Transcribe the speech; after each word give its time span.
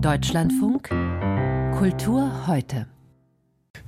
Deutschlandfunk 0.00 0.88
Kultur 1.78 2.46
heute. 2.46 2.86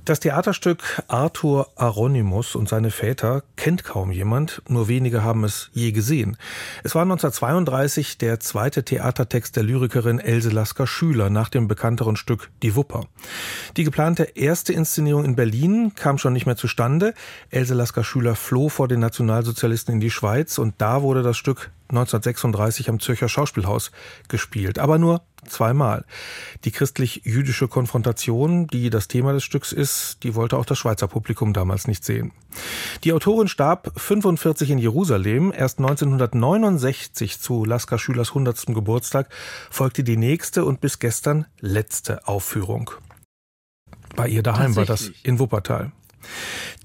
Das 0.05 0.19
Theaterstück 0.19 1.01
Arthur 1.07 1.69
Aronimus 1.75 2.55
und 2.55 2.69
seine 2.69 2.91
Väter 2.91 3.41
kennt 3.55 3.83
kaum 3.83 4.11
jemand, 4.11 4.61
nur 4.67 4.87
wenige 4.87 5.23
haben 5.23 5.43
es 5.43 5.71
je 5.73 5.91
gesehen. 5.91 6.37
Es 6.83 6.93
war 6.93 7.01
1932 7.01 8.19
der 8.19 8.39
zweite 8.39 8.83
Theatertext 8.83 9.55
der 9.55 9.63
Lyrikerin 9.63 10.19
Else 10.19 10.51
Lasker 10.51 10.85
Schüler 10.85 11.31
nach 11.31 11.49
dem 11.49 11.67
bekannteren 11.67 12.15
Stück 12.15 12.51
Die 12.61 12.75
Wupper. 12.75 13.07
Die 13.75 13.83
geplante 13.83 14.23
erste 14.35 14.71
Inszenierung 14.71 15.25
in 15.25 15.35
Berlin 15.35 15.93
kam 15.95 16.19
schon 16.19 16.33
nicht 16.33 16.45
mehr 16.45 16.57
zustande. 16.57 17.15
Else 17.49 17.73
Lasker 17.73 18.03
Schüler 18.03 18.35
floh 18.35 18.69
vor 18.69 18.87
den 18.87 18.99
Nationalsozialisten 18.99 19.95
in 19.95 19.99
die 19.99 20.11
Schweiz 20.11 20.59
und 20.59 20.75
da 20.77 21.01
wurde 21.01 21.23
das 21.23 21.37
Stück 21.37 21.71
1936 21.89 22.89
am 22.89 22.99
Zürcher 22.99 23.29
Schauspielhaus 23.29 23.91
gespielt, 24.27 24.77
aber 24.77 24.99
nur 24.99 25.21
zweimal. 25.49 26.05
Die 26.63 26.71
christlich-jüdische 26.71 27.67
Konfrontation, 27.67 28.67
die 28.67 28.89
das 28.89 29.07
Thema 29.07 29.33
des 29.33 29.43
Stücks 29.43 29.71
ist, 29.71 30.23
die 30.23 30.35
wollte 30.35 30.57
auch 30.57 30.65
das 30.65 30.77
Schweizer 30.77 31.07
Publikum 31.07 31.53
damals 31.53 31.87
nicht 31.87 32.03
sehen. 32.03 32.31
Die 33.03 33.13
Autorin 33.13 33.47
starb 33.47 33.91
45 33.95 34.69
in 34.71 34.77
Jerusalem. 34.77 35.53
Erst 35.55 35.79
1969 35.79 37.39
zu 37.39 37.65
Lasker 37.65 37.97
Schülers 37.97 38.29
100. 38.29 38.67
Geburtstag 38.67 39.29
folgte 39.69 40.03
die 40.03 40.17
nächste 40.17 40.65
und 40.65 40.81
bis 40.81 40.99
gestern 40.99 41.45
letzte 41.59 42.27
Aufführung. 42.27 42.91
Bei 44.15 44.27
ihr 44.27 44.43
daheim 44.43 44.75
war 44.75 44.85
das 44.85 45.11
in 45.23 45.39
Wuppertal. 45.39 45.91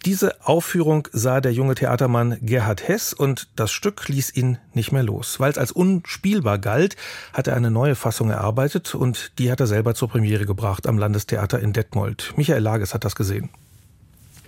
Diese 0.04 0.46
Aufführung 0.46 1.08
sah 1.12 1.40
der 1.40 1.52
junge 1.52 1.74
Theatermann 1.74 2.38
Gerhard 2.40 2.86
Hess 2.86 3.12
und 3.12 3.48
das 3.56 3.70
Stück 3.70 4.08
ließ 4.08 4.34
ihn 4.36 4.58
nicht 4.72 4.92
mehr 4.92 5.02
los. 5.02 5.40
Weil 5.40 5.50
es 5.50 5.58
als 5.58 5.72
unspielbar 5.72 6.58
galt, 6.58 6.96
hat 7.32 7.48
er 7.48 7.56
eine 7.56 7.70
neue 7.70 7.94
Fassung 7.94 8.30
erarbeitet 8.30 8.94
und 8.94 9.32
die 9.38 9.50
hat 9.50 9.60
er 9.60 9.66
selber 9.66 9.94
zur 9.94 10.08
Premiere 10.08 10.46
gebracht 10.46 10.86
am 10.86 10.98
Landestheater 10.98 11.60
in 11.60 11.72
Detmold. 11.72 12.34
Michael 12.36 12.62
Lages 12.62 12.94
hat 12.94 13.04
das 13.04 13.16
gesehen. 13.16 13.50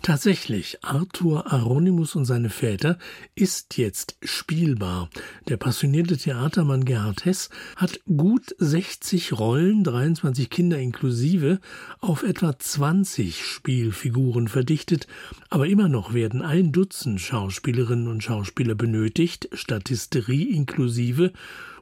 Tatsächlich, 0.02 0.78
Arthur 0.82 1.52
Aronimus 1.52 2.16
und 2.16 2.24
seine 2.24 2.48
Väter 2.48 2.98
ist 3.34 3.76
jetzt 3.76 4.16
spielbar. 4.22 5.10
Der 5.46 5.58
passionierte 5.58 6.16
Theatermann 6.16 6.86
Gerhard 6.86 7.26
Hess 7.26 7.50
hat 7.76 8.00
gut 8.06 8.54
60 8.58 9.38
Rollen, 9.38 9.84
23 9.84 10.48
Kinder 10.48 10.78
inklusive, 10.78 11.60
auf 12.00 12.22
etwa 12.22 12.58
20 12.58 13.44
Spielfiguren 13.44 14.48
verdichtet, 14.48 15.06
aber 15.50 15.66
immer 15.66 15.88
noch 15.88 16.14
werden 16.14 16.40
ein 16.40 16.72
Dutzend 16.72 17.20
Schauspielerinnen 17.20 18.08
und 18.08 18.22
Schauspieler 18.22 18.74
benötigt, 18.74 19.50
Statisterie 19.52 20.44
inklusive, 20.44 21.32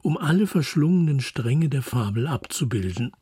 um 0.08 0.16
alle 0.16 0.46
verschlungenen 0.46 1.20
Stränge 1.20 1.68
der 1.68 1.82
Fabel 1.82 2.28
abzubilden. 2.28 3.12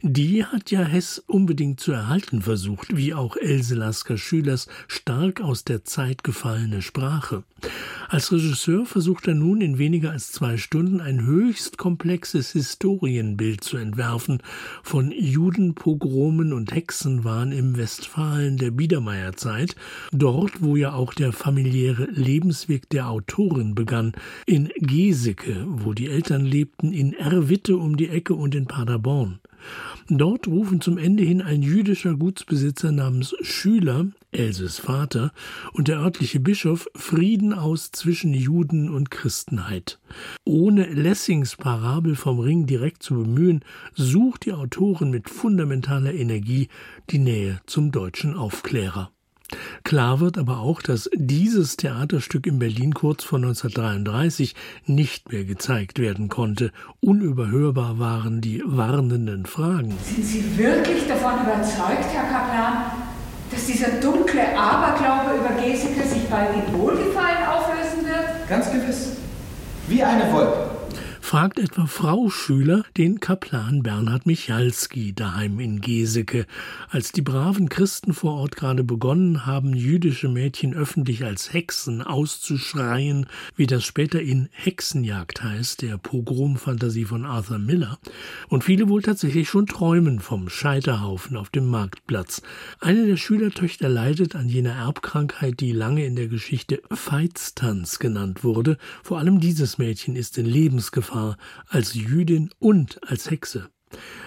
Die 0.00 0.46
hat 0.46 0.70
ja 0.70 0.80
Hess 0.80 1.22
unbedingt 1.26 1.80
zu 1.80 1.92
erhalten 1.92 2.40
versucht, 2.40 2.96
wie 2.96 3.12
auch 3.12 3.36
Else 3.36 3.74
Lasker 3.74 4.16
Schülers 4.16 4.66
stark 4.88 5.42
aus 5.42 5.64
der 5.64 5.84
Zeit 5.84 6.24
gefallene 6.24 6.80
Sprache. 6.80 7.44
Als 8.08 8.32
Regisseur 8.32 8.86
versucht 8.86 9.28
er 9.28 9.34
nun 9.34 9.60
in 9.60 9.78
weniger 9.78 10.10
als 10.10 10.32
zwei 10.32 10.56
Stunden 10.56 11.00
ein 11.00 11.24
höchst 11.26 11.76
komplexes 11.76 12.52
Historienbild 12.52 13.62
zu 13.62 13.76
entwerfen 13.76 14.42
von 14.82 15.12
Judenpogromen 15.12 16.52
und 16.52 16.74
Hexenwahn 16.74 17.52
im 17.52 17.76
Westfalen 17.76 18.56
der 18.56 18.70
Biedermeierzeit, 18.70 19.76
dort 20.10 20.62
wo 20.62 20.74
ja 20.74 20.94
auch 20.94 21.12
der 21.12 21.32
familiäre 21.32 22.06
Lebensweg 22.10 22.88
der 22.88 23.10
Autorin 23.10 23.74
begann, 23.74 24.12
in 24.46 24.70
Geseke, 24.76 25.64
wo 25.68 25.92
die 25.92 26.08
Eltern 26.08 26.29
lebten, 26.38 26.92
in 26.92 27.12
Erwitte 27.12 27.76
um 27.76 27.96
die 27.96 28.08
Ecke 28.08 28.34
und 28.34 28.54
in 28.54 28.66
Paderborn. 28.66 29.40
Dort 30.08 30.48
rufen 30.48 30.80
zum 30.80 30.98
Ende 30.98 31.22
hin 31.22 31.42
ein 31.42 31.62
jüdischer 31.62 32.14
Gutsbesitzer 32.14 32.92
namens 32.92 33.34
Schüler, 33.42 34.06
Elses 34.32 34.78
Vater, 34.78 35.32
und 35.72 35.88
der 35.88 35.98
örtliche 35.98 36.40
Bischof 36.40 36.88
Frieden 36.94 37.52
aus 37.52 37.92
zwischen 37.92 38.34
Juden 38.34 38.90
und 38.90 39.10
Christenheit. 39.10 40.00
Ohne 40.44 40.86
Lessings 40.86 41.56
Parabel 41.56 42.16
vom 42.16 42.40
Ring 42.40 42.66
direkt 42.66 43.02
zu 43.02 43.14
bemühen, 43.14 43.60
sucht 43.94 44.46
die 44.46 44.52
Autorin 44.52 45.10
mit 45.10 45.28
fundamentaler 45.28 46.14
Energie 46.14 46.68
die 47.10 47.18
Nähe 47.18 47.60
zum 47.66 47.92
deutschen 47.92 48.34
Aufklärer. 48.34 49.12
Klar 49.84 50.20
wird 50.20 50.38
aber 50.38 50.58
auch, 50.60 50.82
dass 50.82 51.10
dieses 51.14 51.76
Theaterstück 51.76 52.46
in 52.46 52.58
Berlin 52.58 52.94
kurz 52.94 53.24
vor 53.24 53.38
1933 53.38 54.54
nicht 54.86 55.32
mehr 55.32 55.44
gezeigt 55.44 55.98
werden 55.98 56.28
konnte. 56.28 56.72
Unüberhörbar 57.00 57.98
waren 57.98 58.40
die 58.40 58.62
warnenden 58.64 59.46
Fragen. 59.46 59.94
Sind 60.04 60.24
Sie 60.24 60.58
wirklich 60.58 61.06
davon 61.08 61.34
überzeugt, 61.42 62.06
Herr 62.12 62.24
Kaplan, 62.24 62.92
dass 63.50 63.66
dieser 63.66 63.90
dunkle 64.00 64.56
Aberglaube 64.56 65.38
über 65.38 65.62
Geseke 65.62 66.06
sich 66.06 66.28
bald 66.28 66.50
in 66.54 66.78
Wohlgefallen 66.78 67.44
auflösen 67.48 68.06
wird? 68.06 68.48
Ganz 68.48 68.70
gewiss. 68.70 69.16
Wie 69.88 70.02
eine 70.02 70.32
Wolke 70.32 70.69
fragt 71.30 71.60
etwa 71.60 71.86
Frau 71.86 72.28
Schüler 72.28 72.82
den 72.96 73.20
Kaplan 73.20 73.84
Bernhard 73.84 74.26
Michalski 74.26 75.12
daheim 75.12 75.60
in 75.60 75.80
Geseke. 75.80 76.44
Als 76.88 77.12
die 77.12 77.22
braven 77.22 77.68
Christen 77.68 78.14
vor 78.14 78.34
Ort 78.34 78.56
gerade 78.56 78.82
begonnen 78.82 79.46
haben, 79.46 79.72
jüdische 79.72 80.28
Mädchen 80.28 80.74
öffentlich 80.74 81.24
als 81.24 81.52
Hexen 81.52 82.02
auszuschreien, 82.02 83.26
wie 83.54 83.68
das 83.68 83.84
später 83.84 84.20
in 84.20 84.48
Hexenjagd 84.50 85.44
heißt, 85.44 85.82
der 85.82 85.98
Pogromfantasie 85.98 87.04
von 87.04 87.24
Arthur 87.24 87.58
Miller, 87.58 88.00
und 88.48 88.64
viele 88.64 88.88
wohl 88.88 89.02
tatsächlich 89.02 89.48
schon 89.48 89.68
träumen 89.68 90.18
vom 90.18 90.48
Scheiterhaufen 90.48 91.36
auf 91.36 91.50
dem 91.50 91.66
Marktplatz. 91.66 92.42
Eine 92.80 93.06
der 93.06 93.16
Schülertöchter 93.16 93.88
leidet 93.88 94.34
an 94.34 94.48
jener 94.48 94.72
Erbkrankheit, 94.72 95.60
die 95.60 95.70
lange 95.70 96.04
in 96.04 96.16
der 96.16 96.26
Geschichte 96.26 96.82
Feiztanz 96.90 98.00
genannt 98.00 98.42
wurde. 98.42 98.78
Vor 99.04 99.18
allem 99.18 99.38
dieses 99.38 99.78
Mädchen 99.78 100.16
ist 100.16 100.36
in 100.36 100.46
Lebensgefahr 100.46 101.19
Gefahr 101.20 101.36
als 101.68 101.94
Jüdin 101.94 102.50
und 102.58 103.00
als 103.06 103.30
Hexe. 103.30 103.68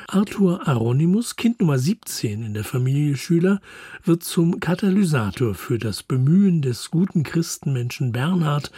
Arthur 0.07 0.67
Aronimus, 0.67 1.37
Kind 1.37 1.61
Nummer 1.61 1.79
17 1.79 2.43
in 2.43 2.53
der 2.53 2.65
Familie 2.65 3.15
Schüler, 3.15 3.61
wird 4.03 4.23
zum 4.23 4.59
Katalysator 4.59 5.55
für 5.55 5.79
das 5.79 6.03
Bemühen 6.03 6.61
des 6.61 6.91
guten 6.91 7.23
Christenmenschen 7.23 8.11
Bernhard, 8.11 8.71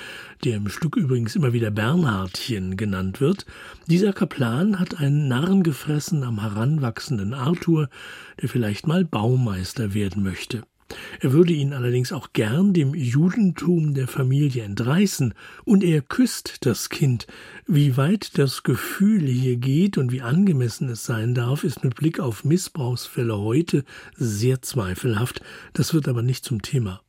der 0.44 0.58
im 0.58 0.70
Stück 0.70 0.96
übrigens 0.96 1.36
immer 1.36 1.52
wieder 1.54 1.72
Bernhardchen 1.72 2.78
genannt 2.78 3.20
wird. 3.20 3.46
Dieser 3.88 4.14
Kaplan 4.14 4.80
hat 4.80 5.00
einen 5.00 5.28
Narren 5.28 5.64
gefressen 5.64 6.24
am 6.24 6.40
heranwachsenden 6.40 7.34
Arthur, 7.34 7.90
der 8.42 8.48
vielleicht 8.48 8.88
mal 8.88 9.04
Baumeister 9.04 9.94
werden 9.94 10.24
möchte. 10.24 10.64
Er 11.20 11.34
würde 11.34 11.54
ihn 11.54 11.74
allerdings 11.74 12.12
auch 12.12 12.34
gern 12.34 12.74
dem 12.74 12.94
Judentum 12.94 13.94
der 13.94 14.08
Familie 14.08 14.64
entreißen, 14.64 15.34
und 15.64 15.84
er 15.84 16.02
küsst 16.02 16.66
das 16.66 16.90
Kind. 16.90 17.28
Wie 17.68 17.98
weit 17.98 18.38
das 18.38 18.64
Gefühl 18.64 19.26
hier 19.26 19.58
geht 19.58 19.98
und 19.98 20.12
wie 20.12 20.22
angemessen 20.22 20.90
es 20.90 21.06
sein 21.06 21.34
darf, 21.34 21.64
ist 21.64 21.84
mit 21.84 21.96
Blick 21.96 22.20
auf 22.20 22.44
Missbrauchsfälle 22.44 23.38
heute 23.38 23.84
sehr 24.16 24.62
zweifelhaft, 24.62 25.42
das 25.74 25.94
wird 25.94 26.08
aber 26.08 26.22
nicht 26.22 26.46
zum 26.46 26.62
Thema. 26.62 27.05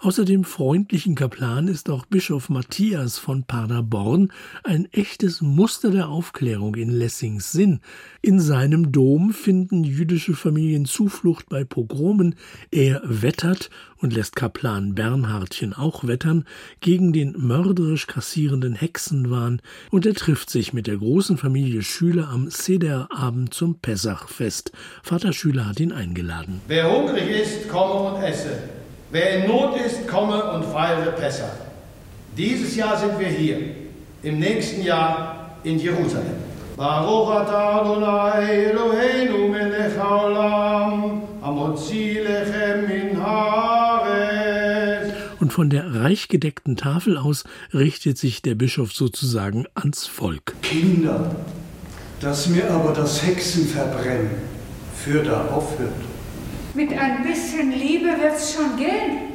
Außer 0.00 0.24
dem 0.24 0.44
freundlichen 0.44 1.14
Kaplan 1.14 1.68
ist 1.68 1.90
auch 1.90 2.06
Bischof 2.06 2.48
Matthias 2.48 3.18
von 3.18 3.44
Paderborn 3.44 4.32
ein 4.64 4.86
echtes 4.92 5.40
Muster 5.40 5.90
der 5.90 6.08
Aufklärung 6.08 6.74
in 6.74 6.90
Lessings 6.90 7.52
Sinn. 7.52 7.80
In 8.22 8.40
seinem 8.40 8.92
Dom 8.92 9.32
finden 9.32 9.84
jüdische 9.84 10.34
Familien 10.34 10.86
Zuflucht 10.86 11.48
bei 11.48 11.64
Pogromen. 11.64 12.34
Er 12.70 13.02
wettert 13.04 13.70
und 14.00 14.14
lässt 14.14 14.36
Kaplan 14.36 14.94
Bernhardchen 14.94 15.74
auch 15.74 16.06
wettern 16.06 16.44
gegen 16.80 17.12
den 17.12 17.34
mörderisch 17.36 18.06
kassierenden 18.06 18.74
Hexenwahn 18.74 19.60
und 19.90 20.06
er 20.06 20.14
trifft 20.14 20.50
sich 20.50 20.72
mit 20.72 20.86
der 20.86 20.96
großen 20.96 21.36
Familie 21.36 21.82
Schüler 21.82 22.28
am 22.28 22.50
Sederabend 22.50 23.54
zum 23.54 23.78
Pessachfest. 23.78 24.72
Vater 25.02 25.32
Schüler 25.32 25.66
hat 25.66 25.80
ihn 25.80 25.92
eingeladen. 25.92 26.60
Wer 26.66 26.90
hungrig 26.90 27.28
ist, 27.28 27.68
komme 27.68 28.14
und 28.14 28.22
esse. 28.22 28.79
Wer 29.12 29.38
in 29.38 29.48
Not 29.48 29.76
ist, 29.76 30.06
komme 30.06 30.52
und 30.52 30.64
feiere 30.64 31.10
Pessach. 31.12 31.56
Dieses 32.36 32.76
Jahr 32.76 32.96
sind 32.96 33.18
wir 33.18 33.26
hier, 33.26 33.58
im 34.22 34.38
nächsten 34.38 34.82
Jahr 34.84 35.50
in 35.64 35.80
Jerusalem. 35.80 36.36
Baruch 36.76 37.30
atah 37.30 37.80
Adonai 37.80 38.66
Eloheinu 38.66 39.48
melech 39.48 39.98
haolam, 39.98 41.22
hamotzi 41.42 42.20
lechem 42.24 42.86
min 42.86 43.20
haaretz. 43.20 45.12
Und 45.40 45.52
von 45.52 45.70
der 45.70 45.92
reich 45.92 46.28
gedeckten 46.28 46.76
Tafel 46.76 47.18
aus 47.18 47.42
richtet 47.74 48.16
sich 48.16 48.42
der 48.42 48.54
Bischof 48.54 48.92
sozusagen 48.92 49.66
ans 49.74 50.06
Volk. 50.06 50.54
Kinder, 50.62 51.34
dass 52.20 52.46
mir 52.46 52.70
aber 52.70 52.92
das 52.92 53.26
Hexenverbrennen 53.26 54.30
für 54.94 55.24
da 55.24 55.48
aufhört. 55.48 55.90
Mit 56.74 56.92
ein 56.92 57.24
bisschen 57.24 57.72
Liebe 57.72 58.06
wird's 58.20 58.54
schon 58.54 58.76
gehen. 58.76 59.30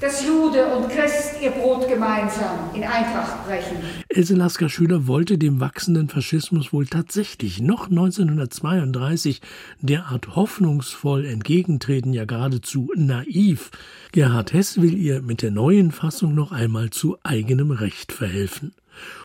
dass 0.00 0.24
Jude 0.24 0.64
und 0.74 0.88
Christ 0.88 1.34
ihr 1.42 1.50
Brot 1.50 1.86
gemeinsam 1.86 2.70
in 2.74 2.82
Eintracht 2.82 3.46
brechen. 3.46 3.76
Else 4.08 4.34
Lasker 4.34 4.70
Schüler 4.70 5.06
wollte 5.06 5.36
dem 5.36 5.60
wachsenden 5.60 6.08
Faschismus 6.08 6.72
wohl 6.72 6.86
tatsächlich 6.86 7.60
noch 7.60 7.90
1932 7.90 9.42
derart 9.82 10.34
hoffnungsvoll 10.36 11.26
entgegentreten, 11.26 12.14
ja 12.14 12.24
geradezu 12.24 12.90
naiv. 12.96 13.70
Gerhard 14.12 14.54
Hess 14.54 14.80
will 14.80 14.96
ihr 14.96 15.20
mit 15.20 15.42
der 15.42 15.50
neuen 15.50 15.92
Fassung 15.92 16.34
noch 16.34 16.50
einmal 16.50 16.88
zu 16.88 17.18
eigenem 17.22 17.70
Recht 17.70 18.12
verhelfen. 18.12 18.72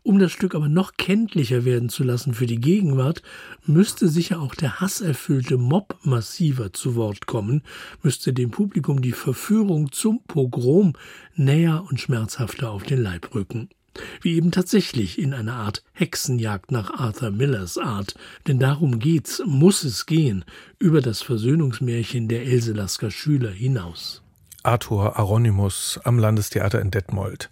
Um 0.04 0.20
das 0.20 0.32
Stück 0.32 0.56
aber 0.56 0.70
noch 0.70 0.94
kenntlicher 0.98 1.66
werden 1.66 1.90
zu 1.90 2.04
lassen 2.04 2.34
für 2.34 2.46
die 2.46 2.60
Gegenwart, 2.60 3.22
müsste 3.66 4.08
sicher 4.08 4.40
auch 4.40 4.56
der 4.56 4.80
hasserfüllte 4.80 5.58
Mob 5.58 5.98
massiver 6.04 6.74
zu 6.74 6.96
Wort 6.96 7.26
kommen, 7.26 7.62
müsste 8.04 8.34
dem 8.34 8.52
Publikum 8.52 9.02
die 9.02 9.12
Verführung 9.12 9.92
zum 9.92 10.24
Pogrom 10.24 10.94
näher 11.36 11.86
und 11.90 12.00
schmerzhafter 12.00 12.72
auf 12.72 12.84
den 12.84 13.02
Leib 13.02 13.34
rücken. 13.34 13.70
Wie 14.22 14.36
eben 14.36 14.52
tatsächlich 14.52 15.20
in 15.20 15.34
einer 15.34 15.56
Art 15.56 15.84
Hexenjagd 15.94 16.72
nach 16.72 16.94
Arthur 16.94 17.32
Millers 17.32 17.78
Art. 17.78 18.16
Denn 18.48 18.60
darum 18.60 19.00
geht's, 19.00 19.42
muss 19.46 19.84
es 19.84 20.06
gehen, 20.06 20.44
über 20.80 21.02
das 21.02 21.22
Versöhnungsmärchen 21.22 22.28
der 22.28 22.44
Elselasker 22.46 23.12
Schüler 23.12 23.52
hinaus. 23.52 24.22
Arthur 24.64 25.18
Aronimus 25.18 26.00
am 26.04 26.18
Landestheater 26.18 26.82
in 26.82 26.92
Detmold. 26.92 27.50